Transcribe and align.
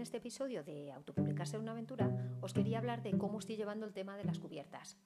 en 0.00 0.04
este 0.04 0.16
episodio 0.16 0.64
de 0.64 0.92
Autopublicarse 0.92 1.58
una 1.58 1.72
aventura 1.72 2.10
os 2.40 2.54
quería 2.54 2.78
hablar 2.78 3.02
de 3.02 3.18
cómo 3.18 3.38
estoy 3.38 3.56
llevando 3.56 3.84
el 3.84 3.92
tema 3.92 4.16
de 4.16 4.24
las 4.24 4.38
cubiertas. 4.38 4.96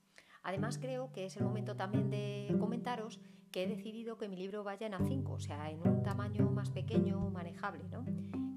Además 0.45 0.79
creo 0.79 1.11
que 1.11 1.25
es 1.25 1.37
el 1.37 1.43
momento 1.43 1.75
también 1.75 2.11
de 2.11 2.55
comentaros 2.61 3.19
que 3.51 3.65
he 3.65 3.67
decidido 3.67 4.19
que 4.19 4.29
mi 4.29 4.37
libro 4.37 4.63
vaya 4.63 4.87
en 4.87 4.93
A5, 4.93 5.29
o 5.29 5.41
sea, 5.41 5.69
en 5.69 5.81
un 5.81 6.05
tamaño 6.05 6.49
más 6.49 6.71
pequeño, 6.71 7.29
manejable. 7.31 7.83
¿no? 7.91 8.05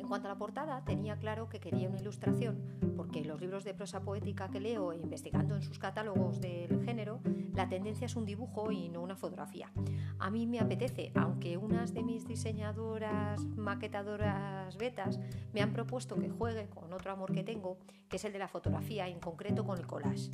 En 0.08 0.10
cuanto 0.10 0.30
a 0.30 0.32
la 0.32 0.38
portada, 0.38 0.86
tenía 0.86 1.18
claro 1.18 1.50
que 1.50 1.60
quería 1.60 1.90
una 1.90 2.00
ilustración, 2.00 2.64
porque 2.96 3.26
los 3.26 3.42
libros 3.42 3.66
de 3.66 3.74
prosa 3.74 4.00
poética 4.04 4.48
que 4.50 4.62
leo 4.62 4.94
investigando 4.94 5.54
en 5.54 5.62
sus 5.62 5.80
catálogos 5.80 6.40
del 6.40 6.82
género, 6.86 7.20
la 7.54 7.68
tendencia 7.68 8.06
es 8.06 8.16
un 8.16 8.26
dibujo 8.26 8.72
y 8.72 8.88
no 8.88 9.02
una 9.02 9.18
fotografía. 9.18 9.70
A 10.18 10.32
mí 10.32 10.48
me 10.48 10.62
apetece, 10.62 11.12
aunque 11.14 11.58
unas 11.58 11.94
de 11.94 12.04
mis 12.04 12.26
diseñadoras, 12.26 13.44
maquetadoras 13.58 14.78
betas 14.78 15.20
me 15.52 15.62
han 15.62 15.74
propuesto 15.74 16.16
que 16.16 16.30
juegue 16.30 16.70
con 16.70 16.94
otro 16.94 17.12
amor 17.12 17.34
que 17.34 17.44
tengo, 17.44 17.78
que 18.08 18.16
es 18.16 18.24
el 18.24 18.32
de 18.32 18.40
la 18.40 18.48
fotografía, 18.48 19.10
en 19.10 19.20
concreto 19.20 19.66
con 19.66 19.78
el 19.78 19.88
collage. 19.88 20.32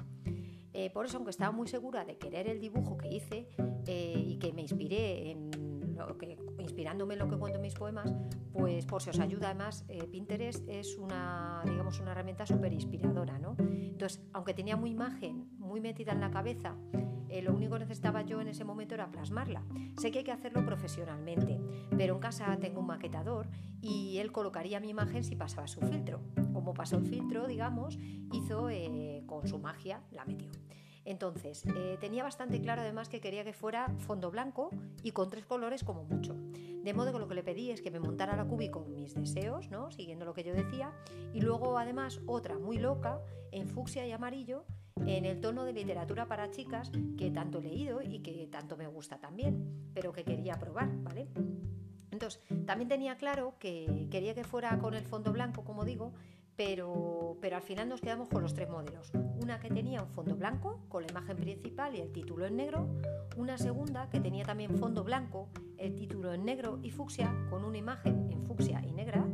Eh, 0.73 0.91
por 0.91 1.05
eso, 1.05 1.17
aunque 1.17 1.31
estaba 1.31 1.51
muy 1.51 1.67
segura 1.67 2.05
de 2.05 2.17
querer 2.17 2.47
el 2.47 2.59
dibujo 2.59 2.97
que 2.97 3.07
hice 3.07 3.47
eh, 3.87 4.23
y 4.23 4.37
que 4.37 4.53
me 4.53 4.61
inspiré 4.61 5.31
en 5.31 5.49
inspirándome 6.83 7.13
en 7.13 7.19
lo 7.21 7.29
que 7.29 7.37
cuento 7.37 7.59
en 7.59 7.61
mis 7.61 7.75
poemas, 7.75 8.13
pues 8.51 8.85
por 8.85 9.01
si 9.01 9.09
os 9.09 9.19
ayuda 9.19 9.47
además, 9.47 9.85
eh, 9.87 10.03
Pinterest 10.03 10.67
es 10.67 10.97
una, 10.97 11.61
digamos, 11.63 12.01
una 12.01 12.11
herramienta 12.11 12.45
súper 12.45 12.73
inspiradora. 12.73 13.39
¿no? 13.39 13.55
Entonces, 13.57 14.21
aunque 14.33 14.53
tenía 14.53 14.75
muy 14.75 14.89
imagen, 14.89 15.47
muy 15.57 15.79
metida 15.79 16.11
en 16.11 16.19
la 16.19 16.29
cabeza, 16.29 16.75
lo 17.41 17.53
único 17.53 17.73
que 17.75 17.79
necesitaba 17.79 18.21
yo 18.23 18.41
en 18.41 18.49
ese 18.49 18.65
momento 18.65 18.95
era 18.95 19.09
plasmarla. 19.09 19.63
Sé 19.97 20.11
que 20.11 20.19
hay 20.19 20.23
que 20.25 20.33
hacerlo 20.33 20.65
profesionalmente, 20.65 21.57
pero 21.97 22.15
en 22.15 22.19
casa 22.19 22.57
tengo 22.59 22.81
un 22.81 22.87
maquetador 22.87 23.47
y 23.81 24.17
él 24.17 24.33
colocaría 24.33 24.81
mi 24.81 24.89
imagen 24.89 25.23
si 25.23 25.37
pasaba 25.37 25.67
su 25.67 25.79
filtro. 25.79 26.19
Como 26.51 26.73
pasó 26.73 26.97
el 26.97 27.05
filtro, 27.05 27.47
digamos, 27.47 27.97
hizo 28.33 28.67
con 29.25 29.47
su 29.47 29.57
magia, 29.57 30.01
la 30.11 30.25
metió. 30.25 30.51
Entonces, 31.05 31.65
eh, 31.75 31.97
tenía 31.99 32.23
bastante 32.23 32.61
claro 32.61 32.81
además 32.81 33.09
que 33.09 33.19
quería 33.19 33.43
que 33.43 33.53
fuera 33.53 33.89
fondo 33.99 34.31
blanco 34.31 34.69
y 35.03 35.11
con 35.11 35.29
tres 35.29 35.45
colores 35.45 35.83
como 35.83 36.03
mucho. 36.03 36.35
De 36.83 36.93
modo 36.93 37.13
que 37.13 37.19
lo 37.19 37.29
que 37.29 37.35
le 37.35 37.43
pedí 37.43 37.71
es 37.71 37.81
que 37.81 37.91
me 37.91 37.99
montara 38.01 38.35
la 38.35 38.43
cubi 38.43 38.69
con 38.69 38.93
mis 38.93 39.15
deseos, 39.15 39.69
¿no? 39.69 39.89
siguiendo 39.91 40.25
lo 40.25 40.33
que 40.33 40.43
yo 40.43 40.53
decía, 40.53 40.91
y 41.33 41.39
luego 41.39 41.77
además 41.77 42.19
otra 42.25 42.59
muy 42.59 42.77
loca 42.77 43.21
en 43.51 43.69
fucsia 43.69 44.05
y 44.05 44.11
amarillo 44.11 44.65
en 45.05 45.23
el 45.23 45.39
tono 45.39 45.63
de 45.63 45.71
literatura 45.71 46.27
para 46.27 46.51
chicas 46.51 46.91
que 47.17 47.31
tanto 47.31 47.59
he 47.59 47.61
leído 47.61 48.01
y 48.01 48.19
que 48.19 48.47
tanto 48.51 48.75
me 48.75 48.87
gusta 48.87 49.17
también, 49.17 49.91
pero 49.93 50.11
que 50.11 50.25
quería 50.25 50.59
probar, 50.59 50.89
¿vale? 51.03 51.29
Entonces, 52.11 52.41
también 52.65 52.89
tenía 52.89 53.15
claro 53.15 53.55
que 53.59 54.07
quería 54.11 54.35
que 54.35 54.43
fuera 54.43 54.77
con 54.79 54.93
el 54.93 55.05
fondo 55.05 55.31
blanco, 55.31 55.63
como 55.63 55.85
digo, 55.85 56.13
pero, 56.55 57.37
pero 57.41 57.55
al 57.55 57.61
final 57.61 57.89
nos 57.89 58.01
quedamos 58.01 58.29
con 58.29 58.41
los 58.41 58.53
tres 58.53 58.69
modelos. 58.69 59.11
Una 59.41 59.59
que 59.59 59.69
tenía 59.69 60.01
un 60.01 60.09
fondo 60.09 60.35
blanco 60.35 60.79
con 60.89 61.03
la 61.03 61.09
imagen 61.09 61.37
principal 61.37 61.95
y 61.95 62.01
el 62.01 62.11
título 62.11 62.45
en 62.45 62.57
negro, 62.57 62.87
una 63.35 63.57
segunda 63.57 64.09
que 64.09 64.19
tenía 64.19 64.45
también 64.45 64.77
fondo 64.77 65.03
blanco, 65.03 65.49
el 65.77 65.95
título 65.95 66.33
en 66.33 66.45
negro 66.45 66.79
y 66.81 66.91
fucsia 66.91 67.33
con 67.49 67.65
una 67.65 67.77
imagen 67.77 68.31
en 68.31 68.43
fucsia 68.43 68.81
y 68.85 68.91
negra 68.91 69.25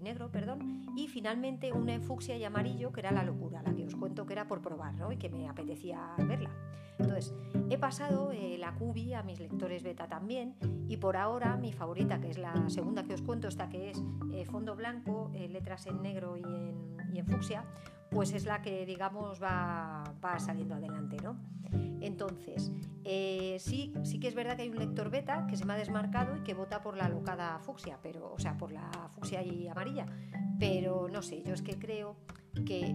y 0.00 0.02
negro, 0.02 0.30
perdón, 0.30 0.86
y 0.96 1.08
finalmente 1.08 1.72
una 1.72 1.94
en 1.94 2.02
fucsia 2.02 2.36
y 2.36 2.44
amarillo 2.44 2.90
que 2.92 3.00
era 3.00 3.12
la 3.12 3.22
locura, 3.22 3.62
cuento 4.00 4.26
que 4.26 4.32
era 4.32 4.48
por 4.48 4.60
probar 4.62 4.94
y 5.12 5.16
que 5.16 5.28
me 5.28 5.48
apetecía 5.48 6.14
verla. 6.18 6.50
Entonces, 6.98 7.34
he 7.70 7.78
pasado 7.78 8.32
eh, 8.32 8.56
la 8.58 8.74
cubi 8.74 9.14
a 9.14 9.22
mis 9.22 9.40
lectores 9.40 9.82
beta 9.82 10.06
también 10.06 10.56
y 10.88 10.96
por 10.96 11.16
ahora 11.16 11.56
mi 11.56 11.72
favorita, 11.72 12.20
que 12.20 12.30
es 12.30 12.38
la 12.38 12.68
segunda 12.68 13.04
que 13.04 13.14
os 13.14 13.22
cuento, 13.22 13.48
esta 13.48 13.68
que 13.68 13.90
es 13.90 14.02
eh, 14.32 14.44
fondo 14.44 14.74
blanco, 14.76 15.30
eh, 15.34 15.48
letras 15.48 15.86
en 15.86 16.02
negro 16.02 16.36
y 16.36 16.42
en, 16.42 16.96
y 17.14 17.18
en, 17.18 17.26
fucsia, 17.26 17.64
pues 18.10 18.32
es 18.32 18.44
la 18.44 18.60
que 18.60 18.84
digamos 18.84 19.42
va, 19.42 20.02
va 20.22 20.38
saliendo 20.38 20.74
adelante, 20.74 21.16
¿no? 21.22 21.36
Entonces, 22.00 22.72
sí, 23.58 23.92
sí 24.02 24.18
que 24.18 24.28
es 24.28 24.34
verdad 24.34 24.56
que 24.56 24.62
hay 24.62 24.70
un 24.70 24.78
lector 24.78 25.10
beta 25.10 25.46
que 25.46 25.56
se 25.56 25.64
me 25.64 25.74
ha 25.74 25.76
desmarcado 25.76 26.36
y 26.36 26.40
que 26.40 26.54
vota 26.54 26.82
por 26.82 26.96
la 26.96 27.08
locada 27.08 27.58
fucsia, 27.60 27.98
pero, 28.02 28.32
o 28.32 28.38
sea, 28.38 28.56
por 28.56 28.72
la 28.72 28.90
fucsia 29.10 29.42
y 29.42 29.68
amarilla, 29.68 30.06
pero 30.58 31.08
no 31.08 31.22
sé, 31.22 31.42
yo 31.42 31.54
es 31.54 31.62
que 31.62 31.78
creo 31.78 32.16
que 32.64 32.94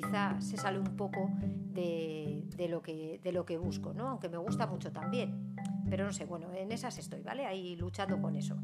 quizá 0.00 0.38
se 0.40 0.58
sale 0.58 0.78
un 0.78 0.96
poco 0.96 1.30
de, 1.40 2.44
lo, 2.68 2.82
que, 2.82 3.18
de 3.22 3.32
lo 3.32 3.46
que 3.46 3.56
busco, 3.56 3.94
¿no? 3.94 4.08
aunque 4.08 4.28
me 4.28 4.36
gusta 4.36 4.66
mucho 4.66 4.92
también. 4.92 5.54
Pero 5.88 6.04
no 6.04 6.12
sé, 6.12 6.24
bueno, 6.26 6.52
en 6.52 6.72
esas 6.72 6.98
estoy, 6.98 7.22
¿vale? 7.22 7.46
Ahí 7.46 7.76
luchando 7.76 8.20
con 8.20 8.36
eso. 8.36 8.56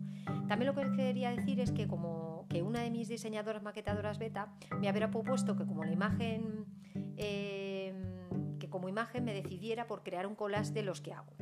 También 0.48 0.66
lo 0.66 0.74
que 0.74 0.90
quería 0.92 1.30
decir 1.30 1.60
es 1.60 1.70
que 1.70 1.86
como 1.86 2.46
que 2.48 2.62
una 2.62 2.80
de 2.80 2.90
mis 2.90 3.08
diseñadoras 3.08 3.62
maquetadoras 3.62 4.18
beta 4.18 4.52
me 4.80 4.88
había 4.88 5.08
propuesto 5.08 5.56
que 5.56 5.64
como 5.64 5.84
la 5.84 5.92
imagen, 5.92 6.66
eh, 7.16 7.94
que 8.58 8.68
como 8.68 8.88
imagen 8.88 9.24
me 9.24 9.32
decidiera 9.32 9.86
por 9.86 10.02
crear 10.02 10.26
un 10.26 10.34
collage 10.34 10.72
de 10.72 10.82
los 10.82 11.00
que 11.00 11.12
hago. 11.12 11.32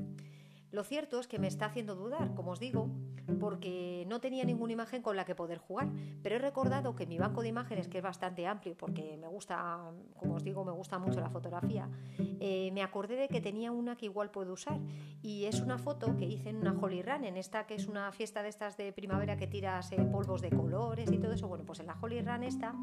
Lo 0.70 0.84
cierto 0.84 1.18
es 1.18 1.26
que 1.26 1.38
me 1.38 1.48
está 1.48 1.66
haciendo 1.66 1.96
dudar, 1.96 2.34
como 2.34 2.52
os 2.52 2.60
digo, 2.60 2.90
porque 3.38 4.04
no 4.08 4.20
tenía 4.20 4.44
ninguna 4.44 4.72
imagen 4.72 5.02
con 5.02 5.16
la 5.16 5.24
que 5.24 5.34
poder 5.34 5.58
jugar, 5.58 5.88
pero 6.22 6.36
he 6.36 6.38
recordado 6.38 6.94
que 6.94 7.06
mi 7.06 7.18
banco 7.18 7.42
de 7.42 7.48
imágenes, 7.48 7.88
que 7.88 7.98
es 7.98 8.04
bastante 8.04 8.46
amplio, 8.46 8.76
porque 8.76 9.16
me 9.16 9.28
gusta, 9.28 9.92
como 10.16 10.34
os 10.34 10.44
digo, 10.44 10.64
me 10.64 10.72
gusta 10.72 10.98
mucho 10.98 11.20
la 11.20 11.30
fotografía, 11.30 11.88
eh, 12.19 12.70
me 12.72 12.82
acordé 12.82 13.16
de 13.16 13.28
que 13.28 13.40
tenía 13.40 13.72
una 13.72 13.96
que 13.96 14.06
igual 14.06 14.30
puedo 14.30 14.52
usar, 14.52 14.78
y 15.22 15.44
es 15.44 15.60
una 15.60 15.78
foto 15.78 16.16
que 16.16 16.24
hice 16.24 16.50
en 16.50 16.56
una 16.56 16.72
Holy 16.72 17.02
Run, 17.02 17.24
en 17.24 17.36
esta 17.36 17.66
que 17.66 17.74
es 17.74 17.86
una 17.86 18.12
fiesta 18.12 18.42
de 18.42 18.48
estas 18.48 18.76
de 18.76 18.92
primavera 18.92 19.36
que 19.36 19.46
tiras 19.46 19.92
eh, 19.92 19.96
polvos 20.10 20.42
de 20.42 20.50
colores 20.50 21.10
y 21.12 21.19
todo 21.19 21.32
eso, 21.32 21.48
bueno, 21.48 21.64
pues 21.64 21.80
en 21.80 21.86
la 21.86 21.96
Holy 22.00 22.20
Run 22.22 22.42
esta, 22.42 22.74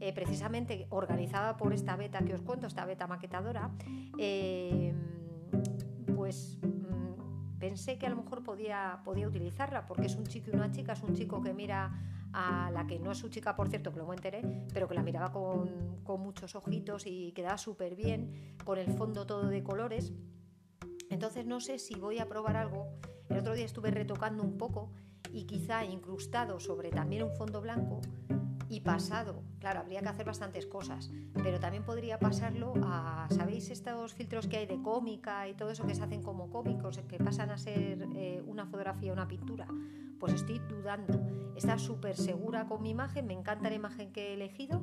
eh, 0.00 0.12
precisamente 0.12 0.86
organizada 0.90 1.56
por 1.56 1.72
esta 1.72 1.96
beta 1.96 2.20
que 2.24 2.34
os 2.34 2.42
cuento, 2.42 2.66
esta 2.66 2.84
beta 2.84 3.06
maquetadora, 3.06 3.70
pues 6.14 6.58
pensé 7.58 7.98
que 7.98 8.06
a 8.06 8.10
lo 8.10 8.16
mejor 8.16 8.42
podía, 8.42 9.00
podía 9.04 9.28
utilizarla, 9.28 9.86
porque 9.86 10.06
es 10.06 10.16
un 10.16 10.26
chico 10.26 10.50
y 10.52 10.56
una 10.56 10.70
chica, 10.70 10.92
es 10.92 11.02
un 11.02 11.14
chico 11.14 11.42
que 11.42 11.52
mira 11.52 11.92
a 12.32 12.70
la 12.72 12.86
que 12.86 12.98
no 12.98 13.12
es 13.12 13.18
su 13.18 13.28
chica, 13.28 13.56
por 13.56 13.68
cierto, 13.68 13.90
que 13.90 13.96
luego 13.96 14.12
enteré, 14.12 14.66
pero 14.72 14.86
que 14.86 14.94
la 14.94 15.02
miraba 15.02 15.32
con, 15.32 16.02
con 16.04 16.20
muchos 16.20 16.54
ojitos 16.54 17.06
y 17.06 17.32
quedaba 17.32 17.58
súper 17.58 17.94
bien, 17.96 18.56
con 18.64 18.78
el 18.78 18.92
fondo 18.92 19.26
todo 19.26 19.48
de 19.48 19.62
colores. 19.62 20.12
Entonces 21.10 21.46
no 21.46 21.60
sé 21.60 21.78
si 21.78 21.94
voy 21.94 22.18
a 22.18 22.26
probar 22.26 22.56
algo. 22.56 22.86
El 23.28 23.38
otro 23.38 23.54
día 23.54 23.64
estuve 23.64 23.90
retocando 23.90 24.42
un 24.42 24.58
poco 24.58 24.90
y 25.32 25.44
quizá 25.44 25.84
incrustado 25.84 26.60
sobre 26.60 26.90
también 26.90 27.22
un 27.22 27.34
fondo 27.34 27.60
blanco 27.60 28.00
y 28.68 28.80
pasado, 28.80 29.42
claro, 29.58 29.80
habría 29.80 30.00
que 30.00 30.08
hacer 30.08 30.26
bastantes 30.26 30.66
cosas, 30.66 31.10
pero 31.42 31.60
también 31.60 31.84
podría 31.84 32.18
pasarlo 32.18 32.74
a, 32.82 33.26
¿sabéis 33.30 33.70
estos 33.70 34.14
filtros 34.14 34.46
que 34.46 34.58
hay 34.58 34.66
de 34.66 34.80
cómica 34.82 35.48
y 35.48 35.54
todo 35.54 35.70
eso 35.70 35.86
que 35.86 35.94
se 35.94 36.02
hacen 36.02 36.22
como 36.22 36.50
cómicos, 36.50 36.98
que 37.08 37.18
pasan 37.18 37.50
a 37.50 37.58
ser 37.58 38.06
eh, 38.14 38.42
una 38.46 38.66
fotografía, 38.66 39.12
una 39.12 39.28
pintura? 39.28 39.66
Pues 40.18 40.32
estoy 40.32 40.58
dudando. 40.58 41.20
Está 41.56 41.78
súper 41.78 42.16
segura 42.16 42.66
con 42.66 42.82
mi 42.82 42.90
imagen, 42.90 43.26
me 43.26 43.34
encanta 43.34 43.68
la 43.68 43.76
imagen 43.76 44.12
que 44.12 44.30
he 44.30 44.34
elegido, 44.34 44.82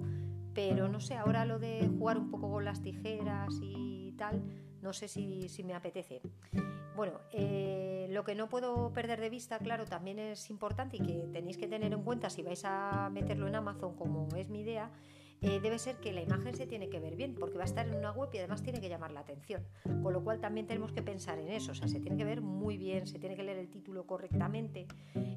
pero 0.53 0.87
no 0.87 0.99
sé, 0.99 1.15
ahora 1.15 1.45
lo 1.45 1.59
de 1.59 1.87
jugar 1.97 2.17
un 2.17 2.29
poco 2.29 2.49
con 2.49 2.65
las 2.65 2.81
tijeras 2.81 3.53
y 3.61 4.13
tal, 4.17 4.43
no 4.81 4.93
sé 4.93 5.07
si, 5.07 5.49
si 5.49 5.63
me 5.63 5.73
apetece. 5.73 6.21
Bueno, 6.95 7.19
eh, 7.31 8.07
lo 8.11 8.23
que 8.23 8.35
no 8.35 8.47
puedo 8.47 8.93
perder 8.93 9.19
de 9.19 9.29
vista, 9.29 9.59
claro, 9.59 9.85
también 9.85 10.17
es 10.17 10.49
importante 10.49 10.97
y 10.97 11.01
que 11.01 11.27
tenéis 11.33 11.57
que 11.57 11.67
tener 11.67 11.91
en 11.91 12.03
cuenta 12.03 12.29
si 12.29 12.41
vais 12.41 12.63
a 12.63 13.09
meterlo 13.09 13.47
en 13.47 13.55
Amazon, 13.55 13.95
como 13.95 14.29
es 14.35 14.49
mi 14.49 14.61
idea, 14.61 14.89
eh, 15.41 15.59
debe 15.59 15.77
ser 15.77 15.97
que 15.97 16.13
la 16.13 16.21
imagen 16.21 16.55
se 16.55 16.65
tiene 16.65 16.89
que 16.89 16.99
ver 16.99 17.15
bien, 17.15 17.35
porque 17.35 17.57
va 17.57 17.63
a 17.63 17.67
estar 17.67 17.85
en 17.85 17.95
una 17.95 18.11
web 18.11 18.29
y 18.33 18.37
además 18.37 18.63
tiene 18.63 18.79
que 18.79 18.87
llamar 18.87 19.11
la 19.11 19.19
atención. 19.19 19.63
Con 20.01 20.13
lo 20.13 20.23
cual 20.23 20.39
también 20.39 20.67
tenemos 20.67 20.91
que 20.93 21.01
pensar 21.01 21.37
en 21.37 21.49
eso, 21.49 21.73
o 21.73 21.75
sea, 21.75 21.87
se 21.87 21.99
tiene 21.99 22.15
que 22.15 22.23
ver 22.23 22.41
muy 22.41 22.77
bien, 22.77 23.05
se 23.07 23.19
tiene 23.19 23.35
que 23.35 23.43
leer 23.43 23.57
el 23.57 23.69
título 23.69 24.07
correctamente. 24.07 24.87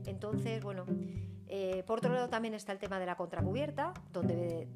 Entonces, 0.06 0.62
bueno, 0.62 0.86
eh, 1.48 1.82
por 1.86 1.98
otro 1.98 2.12
lado 2.12 2.28
también 2.28 2.54
está 2.54 2.72
el 2.72 2.78
tema 2.78 3.00
de 3.00 3.06
la 3.06 3.16
contracubierta, 3.16 3.92
donde 4.12 4.68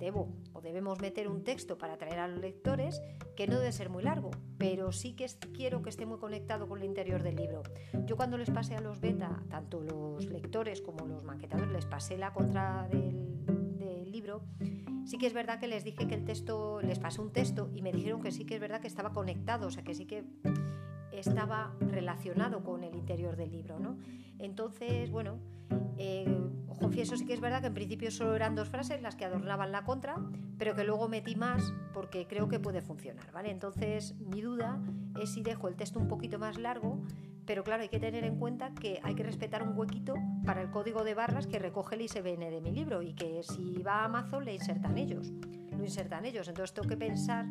debo 0.00 0.32
o 0.52 0.60
debemos 0.60 1.00
meter 1.00 1.28
un 1.28 1.44
texto 1.44 1.78
para 1.78 1.94
atraer 1.94 2.18
a 2.18 2.26
los 2.26 2.40
lectores 2.40 3.00
que 3.36 3.46
no 3.46 3.58
debe 3.58 3.70
ser 3.70 3.90
muy 3.90 4.02
largo, 4.02 4.30
pero 4.58 4.90
sí 4.90 5.14
que 5.14 5.26
quiero 5.54 5.82
que 5.82 5.90
esté 5.90 6.06
muy 6.06 6.18
conectado 6.18 6.68
con 6.68 6.80
el 6.80 6.84
interior 6.86 7.22
del 7.22 7.36
libro. 7.36 7.62
Yo 8.06 8.16
cuando 8.16 8.36
les 8.36 8.50
pasé 8.50 8.74
a 8.74 8.80
los 8.80 9.00
beta, 9.00 9.42
tanto 9.48 9.80
los 9.80 10.26
lectores 10.26 10.80
como 10.80 11.06
los 11.06 11.22
maquetadores, 11.22 11.70
les 11.70 11.86
pasé 11.86 12.16
la 12.16 12.32
contra 12.32 12.88
del, 12.88 13.44
del 13.78 14.10
libro, 14.10 14.42
sí 15.04 15.18
que 15.18 15.26
es 15.26 15.34
verdad 15.34 15.60
que 15.60 15.68
les 15.68 15.84
dije 15.84 16.08
que 16.08 16.14
el 16.14 16.24
texto, 16.24 16.80
les 16.80 16.98
pasé 16.98 17.20
un 17.20 17.32
texto 17.32 17.70
y 17.72 17.82
me 17.82 17.92
dijeron 17.92 18.20
que 18.22 18.32
sí 18.32 18.44
que 18.44 18.54
es 18.54 18.60
verdad 18.60 18.80
que 18.80 18.88
estaba 18.88 19.12
conectado, 19.12 19.68
o 19.68 19.70
sea 19.70 19.84
que 19.84 19.94
sí 19.94 20.06
que 20.06 20.24
estaba 21.12 21.74
relacionado 21.80 22.64
con 22.64 22.84
el 22.84 22.94
interior 22.94 23.36
del 23.36 23.50
libro. 23.50 23.78
¿no? 23.78 23.98
Entonces, 24.38 25.10
bueno, 25.10 25.38
confieso 26.78 27.16
sí 27.16 27.26
que 27.26 27.34
es 27.34 27.40
verdad 27.40 27.60
que 27.60 27.66
en 27.66 27.74
principio 27.74 28.10
solo 28.10 28.34
eran 28.34 28.54
dos 28.54 28.68
frases 28.68 29.02
las 29.02 29.14
que 29.14 29.24
adornaban 29.24 29.70
la 29.70 29.84
contra, 29.84 30.16
pero 30.58 30.74
que 30.74 30.84
luego 30.84 31.08
metí 31.08 31.36
más 31.36 31.74
porque 31.92 32.26
creo 32.26 32.48
que 32.48 32.58
puede 32.58 32.80
funcionar. 32.80 33.30
¿vale? 33.32 33.50
Entonces, 33.50 34.14
mi 34.18 34.40
duda 34.40 34.80
es 35.20 35.30
si 35.34 35.42
dejo 35.42 35.68
el 35.68 35.76
texto 35.76 35.98
un 35.98 36.08
poquito 36.08 36.38
más 36.38 36.58
largo 36.58 37.02
pero 37.50 37.64
claro, 37.64 37.82
hay 37.82 37.88
que 37.88 37.98
tener 37.98 38.22
en 38.22 38.36
cuenta 38.36 38.72
que 38.74 39.00
hay 39.02 39.16
que 39.16 39.24
respetar 39.24 39.64
un 39.64 39.76
huequito 39.76 40.14
para 40.46 40.62
el 40.62 40.70
código 40.70 41.02
de 41.02 41.14
barras 41.14 41.48
que 41.48 41.58
recoge 41.58 41.96
el 41.96 42.02
ISBN 42.02 42.48
de 42.48 42.60
mi 42.60 42.70
libro 42.70 43.02
y 43.02 43.12
que 43.12 43.42
si 43.42 43.82
va 43.82 44.02
a 44.02 44.04
Amazon 44.04 44.44
le 44.44 44.54
insertan 44.54 44.96
ellos, 44.96 45.32
lo 45.76 45.82
insertan 45.82 46.24
ellos. 46.24 46.46
Entonces 46.46 46.72
tengo 46.72 46.88
que 46.88 46.96
pensar, 46.96 47.46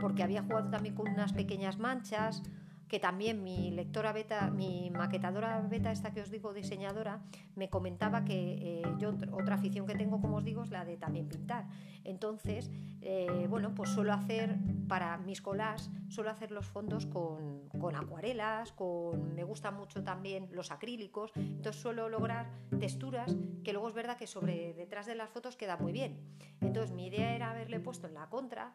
porque 0.00 0.22
había 0.22 0.42
jugado 0.42 0.70
también 0.70 0.94
con 0.94 1.06
unas 1.06 1.34
pequeñas 1.34 1.78
manchas 1.78 2.42
que 2.92 3.00
también 3.00 3.42
mi 3.42 3.70
lectora 3.70 4.12
beta, 4.12 4.50
mi 4.50 4.90
maquetadora 4.90 5.62
beta, 5.62 5.90
esta 5.92 6.12
que 6.12 6.20
os 6.20 6.30
digo, 6.30 6.52
diseñadora, 6.52 7.22
me 7.54 7.70
comentaba 7.70 8.22
que 8.22 8.58
eh, 8.60 8.82
yo 8.98 9.14
otra 9.30 9.54
afición 9.54 9.86
que 9.86 9.94
tengo, 9.94 10.20
como 10.20 10.36
os 10.36 10.44
digo, 10.44 10.62
es 10.62 10.68
la 10.70 10.84
de 10.84 10.98
también 10.98 11.26
pintar. 11.26 11.64
Entonces, 12.04 12.70
eh, 13.00 13.46
bueno, 13.48 13.74
pues 13.74 13.88
suelo 13.88 14.12
hacer 14.12 14.58
para 14.88 15.16
mis 15.16 15.40
colas, 15.40 15.90
suelo 16.10 16.28
hacer 16.28 16.50
los 16.50 16.66
fondos 16.66 17.06
con, 17.06 17.66
con, 17.70 17.96
acuarelas, 17.96 18.72
con, 18.72 19.34
me 19.34 19.42
gustan 19.42 19.74
mucho 19.74 20.04
también 20.04 20.50
los 20.52 20.70
acrílicos, 20.70 21.32
entonces 21.34 21.80
suelo 21.80 22.10
lograr 22.10 22.50
texturas 22.78 23.34
que 23.64 23.72
luego 23.72 23.88
es 23.88 23.94
verdad 23.94 24.18
que 24.18 24.26
sobre 24.26 24.74
detrás 24.74 25.06
de 25.06 25.14
las 25.14 25.30
fotos 25.30 25.56
queda 25.56 25.78
muy 25.78 25.92
bien. 25.92 26.20
Entonces 26.60 26.92
mi 26.92 27.06
idea 27.06 27.34
era 27.34 27.52
haberle 27.52 27.80
puesto 27.80 28.06
en 28.06 28.12
la 28.12 28.28
contra, 28.28 28.74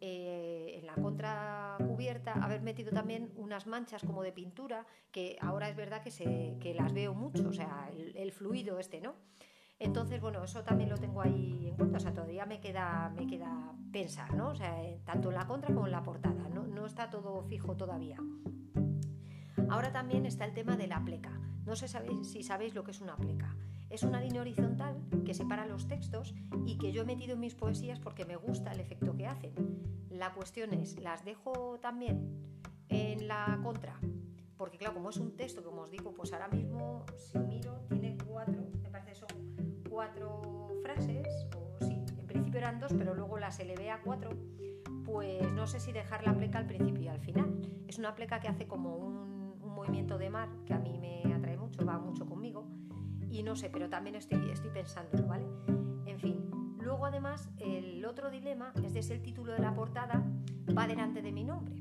eh, 0.00 0.78
en 0.78 0.86
la 0.86 0.94
contra 0.94 1.76
cubierta, 1.78 2.32
haber 2.32 2.62
metido 2.62 2.92
también 2.92 3.32
unas 3.36 3.66
manchas 3.66 4.02
como 4.02 4.22
de 4.22 4.32
pintura, 4.32 4.86
que 5.10 5.36
ahora 5.40 5.68
es 5.68 5.76
verdad 5.76 6.02
que, 6.02 6.10
se, 6.10 6.56
que 6.60 6.74
las 6.74 6.92
veo 6.92 7.14
mucho, 7.14 7.48
o 7.48 7.52
sea, 7.52 7.90
el, 8.14 8.32
fluido 8.32 8.78
este, 8.78 9.00
¿no? 9.00 9.14
Entonces, 9.78 10.20
bueno, 10.20 10.42
eso 10.42 10.62
también 10.62 10.88
lo 10.88 10.96
tengo 10.96 11.20
ahí 11.20 11.68
en 11.68 11.76
cuenta, 11.76 11.98
o 11.98 12.00
sea, 12.00 12.14
todavía 12.14 12.46
me 12.46 12.60
queda, 12.60 13.10
me 13.14 13.26
queda 13.26 13.74
pensar, 13.92 14.34
¿no? 14.34 14.48
O 14.50 14.54
sea, 14.54 14.74
tanto 15.04 15.28
en 15.28 15.34
la 15.34 15.46
contra 15.46 15.74
como 15.74 15.86
en 15.86 15.92
la 15.92 16.02
portada, 16.02 16.48
¿no? 16.48 16.66
no 16.66 16.86
está 16.86 17.10
todo 17.10 17.42
fijo 17.42 17.76
todavía. 17.76 18.18
Ahora 19.68 19.92
también 19.92 20.26
está 20.26 20.44
el 20.44 20.54
tema 20.54 20.76
de 20.76 20.86
la 20.86 21.04
pleca. 21.04 21.40
No 21.64 21.74
sé 21.74 21.88
si 22.22 22.42
sabéis 22.42 22.74
lo 22.74 22.84
que 22.84 22.92
es 22.92 23.00
una 23.00 23.16
pleca. 23.16 23.56
Es 23.88 24.02
una 24.02 24.20
línea 24.20 24.40
horizontal 24.40 24.96
que 25.24 25.34
separa 25.34 25.66
los 25.66 25.86
textos 25.86 26.34
y 26.66 26.76
que 26.78 26.92
yo 26.92 27.02
he 27.02 27.04
metido 27.04 27.34
en 27.34 27.40
mis 27.40 27.54
poesías 27.54 28.00
porque 28.00 28.24
me 28.24 28.36
gusta 28.36 28.72
el 28.72 28.80
efecto 28.80 29.16
que 29.16 29.26
hacen. 29.26 29.54
La 30.10 30.32
cuestión 30.32 30.74
es, 30.74 30.98
¿las 31.00 31.24
dejo 31.24 31.78
también 31.80 32.56
en 32.88 33.28
la 33.28 33.60
contra? 33.62 33.98
Porque 34.56 34.78
claro, 34.78 34.94
como 34.94 35.10
es 35.10 35.18
un 35.18 35.36
texto, 35.36 35.62
como 35.62 35.82
os 35.82 35.90
digo, 35.90 36.14
pues 36.14 36.32
ahora 36.32 36.48
mismo, 36.48 37.04
si 37.16 37.38
miro, 37.38 37.80
tiene 37.88 38.16
cuatro, 38.26 38.62
me 38.82 38.90
parece 38.90 39.14
son 39.14 39.28
cuatro 39.88 40.68
frases, 40.82 41.26
o 41.54 41.76
sí, 41.84 42.02
en 42.18 42.26
principio 42.26 42.58
eran 42.58 42.80
dos, 42.80 42.92
pero 42.94 43.14
luego 43.14 43.38
las 43.38 43.60
elevé 43.60 43.90
a 43.90 44.00
cuatro, 44.00 44.30
pues 45.04 45.50
no 45.52 45.66
sé 45.66 45.78
si 45.78 45.92
dejar 45.92 46.26
la 46.26 46.34
pleca 46.34 46.58
al 46.58 46.66
principio 46.66 47.02
y 47.02 47.08
al 47.08 47.20
final. 47.20 47.60
Es 47.86 47.98
una 47.98 48.14
pleca 48.14 48.40
que 48.40 48.48
hace 48.48 48.66
como 48.66 48.96
un, 48.96 49.54
un 49.60 49.74
movimiento 49.74 50.16
de 50.16 50.30
mar 50.30 50.48
que 50.64 50.72
a 50.72 50.78
mí 50.78 50.98
me 50.98 51.34
atrae 51.34 51.58
mucho, 51.58 51.84
va 51.84 51.98
mucho 51.98 52.24
conmigo, 52.26 52.65
y 53.36 53.42
no 53.42 53.54
sé, 53.54 53.68
pero 53.70 53.88
también 53.88 54.16
estoy, 54.16 54.50
estoy 54.50 54.70
pensándolo, 54.70 55.26
¿vale? 55.26 55.46
En 56.06 56.18
fin, 56.18 56.76
luego 56.80 57.04
además 57.04 57.50
el 57.58 58.04
otro 58.04 58.30
dilema 58.30 58.72
es 58.82 58.94
de 58.94 59.02
si 59.02 59.12
el 59.12 59.22
título 59.22 59.52
de 59.52 59.58
la 59.58 59.74
portada 59.74 60.24
va 60.76 60.86
delante 60.86 61.20
de 61.20 61.32
mi 61.32 61.44
nombre. 61.44 61.74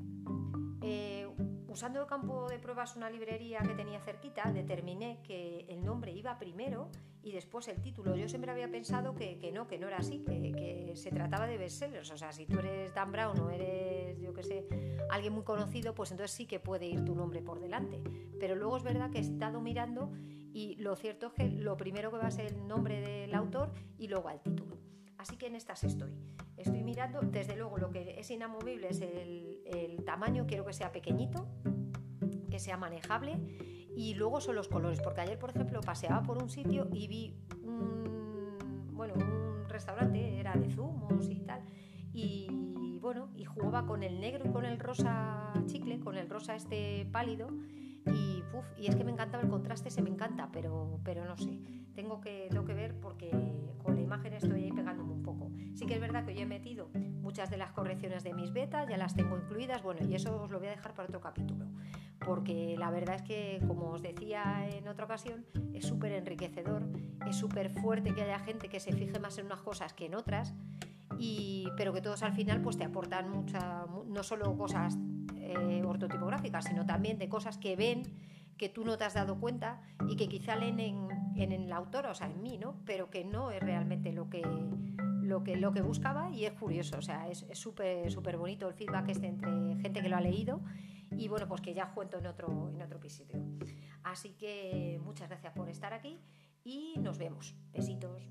Eh, 0.82 1.28
usando 1.68 2.02
el 2.02 2.08
campo 2.08 2.50
de 2.50 2.60
pruebas 2.60 2.96
una 2.96 3.10
librería 3.10 3.60
que 3.60 3.74
tenía 3.74 4.00
cerquita, 4.02 4.52
determiné 4.52 5.20
que 5.24 5.66
el 5.70 5.84
nombre 5.84 6.12
iba 6.12 6.38
primero 6.38 6.90
y 7.24 7.32
después 7.32 7.68
el 7.70 7.82
título. 7.82 8.16
Yo 8.16 8.28
siempre 8.28 8.52
había 8.52 8.70
pensado 8.70 9.16
que, 9.16 9.38
que 9.40 9.52
no, 9.52 9.66
que 9.66 9.80
no 9.80 9.88
era 9.88 9.98
así, 9.98 10.20
que, 10.20 10.52
que, 10.52 10.96
se 10.96 11.10
trataba 11.12 11.48
de 11.48 11.58
bestsellers. 11.58 12.12
O 12.12 12.18
sea, 12.18 12.32
si 12.32 12.46
tú 12.46 12.60
eres 12.60 12.94
Dan 12.94 13.12
Brown 13.12 13.40
o 13.40 13.50
eres, 13.50 14.20
yo 14.20 14.34
qué 14.34 14.44
sé, 14.44 14.68
alguien 15.10 15.34
muy 15.34 15.44
conocido, 15.44 15.96
pues 15.96 16.12
entonces 16.12 16.36
sí 16.36 16.46
que 16.46 16.60
puede 16.60 16.86
ir 16.86 17.04
tu 17.04 17.16
nombre 17.16 17.42
por 17.42 17.60
delante. 17.60 18.02
Pero 18.40 18.56
luego 18.56 18.78
es 18.78 18.84
verdad 18.84 19.10
que 19.10 19.18
he 19.18 19.22
estado 19.22 19.60
mirando 19.60 20.12
y 20.56 20.76
lo 20.78 20.96
cierto 20.96 21.28
es 21.28 21.34
que 21.34 21.50
lo 21.50 21.76
primero 21.76 22.10
que 22.12 22.18
va 22.18 22.28
a 22.28 22.32
ser 22.32 22.46
el 22.46 22.66
nombre 22.66 23.02
del 23.02 23.36
autor 23.36 23.74
y 23.98 24.08
luego 24.08 24.30
al 24.30 24.42
título. 24.42 24.78
Así 25.18 25.36
que 25.36 25.48
en 25.48 25.56
estas 25.56 25.84
estoy. 25.84 26.14
Estoy 26.56 26.82
mirando, 26.82 27.20
desde 27.20 27.58
luego 27.58 27.78
lo 27.78 27.92
que 27.92 28.18
es 28.18 28.32
inamovible 28.32 28.88
es 28.88 29.02
el, 29.02 29.62
el 29.66 30.06
tamaño, 30.06 30.46
quiero 30.48 30.66
que 30.66 30.72
sea 30.72 30.94
pequeñito, 30.94 31.46
que 32.50 32.60
sea 32.60 32.78
manejable 32.78 33.36
y 33.98 34.14
luego 34.14 34.40
son 34.40 34.56
los 34.56 34.70
colores, 34.70 35.02
porque 35.02 35.20
ayer 35.20 35.38
por 35.38 35.50
ejemplo 35.50 35.82
paseaba 35.82 36.24
por 36.24 36.42
un 36.42 36.50
sitio 36.50 36.88
y 36.94 37.10
vi 37.10 37.38
un, 37.62 38.88
bueno, 38.94 39.16
un 39.16 39.68
restaurante, 39.68 40.40
era 40.40 40.54
de 40.54 40.70
zumos 40.70 41.30
y 41.30 41.42
tal, 41.42 41.66
y 42.14 42.98
bueno, 43.02 43.30
y 43.36 43.44
jugaba 43.44 43.86
con 43.86 44.04
el 44.04 44.22
negro 44.22 44.46
y 44.48 44.54
con 44.54 44.64
el 44.64 44.80
rosa 44.80 45.52
chicle, 45.66 46.00
con 46.00 46.16
el 46.16 46.30
rosa 46.30 46.56
este 46.56 47.10
pálido 47.12 47.50
y 48.78 48.88
es 48.88 48.96
que 48.96 49.04
me 49.04 49.12
encantaba 49.12 49.44
el 49.44 49.50
contraste, 49.50 49.90
se 49.90 50.02
me 50.02 50.10
encanta, 50.10 50.50
pero, 50.52 51.00
pero 51.04 51.26
no 51.26 51.38
sé, 51.38 51.60
tengo 51.94 52.22
que, 52.22 52.48
tengo 52.50 52.66
que 52.66 52.74
ver 52.74 53.00
porque 53.00 53.32
con 53.82 53.96
la 53.96 54.02
imagen 54.02 54.34
estoy 54.34 54.64
ahí 54.64 54.72
pegándome 54.72 55.14
un 55.14 55.24
poco. 55.24 55.52
Sí 55.74 55.86
que 55.86 55.96
es 55.96 56.02
verdad 56.02 56.26
que 56.26 56.36
yo 56.36 56.42
he 56.42 56.46
metido 56.46 56.90
muchas 57.22 57.50
de 57.50 57.58
las 57.58 57.72
correcciones 57.72 58.24
de 58.24 58.34
mis 58.34 58.54
betas, 58.54 58.88
ya 58.88 58.98
las 58.98 59.16
tengo 59.16 59.38
incluidas, 59.38 59.82
bueno, 59.82 60.06
y 60.08 60.16
eso 60.16 60.42
os 60.42 60.52
lo 60.52 60.60
voy 60.60 60.68
a 60.68 60.72
dejar 60.72 60.94
para 60.94 61.08
otro 61.08 61.22
capítulo, 61.22 61.66
porque 62.26 62.76
la 62.78 62.92
verdad 62.92 63.16
es 63.16 63.22
que, 63.24 63.62
como 63.68 63.92
os 63.92 64.02
decía 64.02 64.68
en 64.72 64.88
otra 64.88 65.06
ocasión, 65.06 65.46
es 65.74 65.86
súper 65.86 66.12
enriquecedor, 66.12 66.84
es 67.28 67.36
súper 67.36 67.70
fuerte 67.70 68.14
que 68.14 68.22
haya 68.22 68.40
gente 68.40 68.70
que 68.70 68.80
se 68.80 68.94
fije 68.94 69.20
más 69.20 69.38
en 69.38 69.48
unas 69.48 69.62
cosas 69.62 69.94
que 69.94 70.06
en 70.06 70.16
otras, 70.16 70.54
y, 71.18 71.68
pero 71.78 71.94
que 71.94 72.02
todos 72.02 72.24
al 72.24 72.34
final 72.34 72.62
pues 72.62 72.78
te 72.78 72.84
aportan 72.84 73.30
mucha, 73.30 73.86
no 74.08 74.24
solo 74.24 74.58
cosas 74.58 74.98
eh, 75.36 75.84
ortotipográficas, 75.86 76.66
sino 76.66 76.86
también 76.86 77.18
de 77.18 77.30
cosas 77.30 77.58
que 77.58 77.76
ven 77.76 78.04
que 78.58 78.70
tú 78.70 78.86
no 78.86 78.98
te 78.98 79.04
has 79.04 79.14
dado 79.14 79.40
cuenta 79.40 79.82
y 80.08 80.16
que 80.16 80.28
quizá 80.28 80.56
leen 80.56 80.80
en, 80.80 81.08
en, 81.36 81.52
el 81.52 81.72
autor, 81.72 82.08
o 82.08 82.16
sea, 82.16 82.28
en 82.28 82.42
mí, 82.42 82.58
¿no? 82.58 82.80
Pero 82.86 83.10
que 83.10 83.26
no 83.26 83.52
es 83.52 83.60
realmente 83.60 84.14
lo 84.14 84.30
que, 84.30 84.42
lo 85.22 85.44
que, 85.44 85.58
lo 85.58 85.72
que 85.74 85.82
buscaba 85.82 86.30
y 86.32 86.46
es 86.46 86.54
curioso, 86.54 86.98
o 86.98 87.02
sea, 87.02 87.28
es 87.28 87.46
súper 87.54 88.12
súper 88.12 88.38
bonito 88.38 88.68
el 88.68 88.74
feedback 88.74 89.10
este 89.10 89.28
entre 89.28 89.50
gente 89.82 90.02
que 90.02 90.10
lo 90.10 90.18
ha 90.18 90.22
leído 90.22 90.62
y 91.12 91.28
bueno, 91.28 91.48
pues 91.48 91.62
que 91.62 91.74
ya 91.74 91.92
cuento 91.94 92.18
en 92.18 92.28
otro, 92.28 92.72
en 92.74 92.82
otro 92.82 92.98
episodio. 92.98 93.42
Así 94.04 94.34
que 94.34 95.00
muchas 95.04 95.30
gracias 95.30 95.54
por 95.54 95.70
estar 95.70 95.94
aquí 95.94 96.20
y 96.64 96.96
nos 97.00 97.18
vemos. 97.18 97.56
Besitos. 97.72 98.28